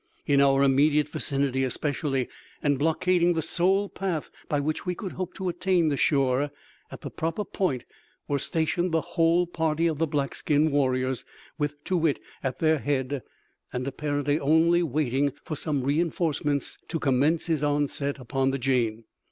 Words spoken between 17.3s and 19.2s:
his onset upon the Jane.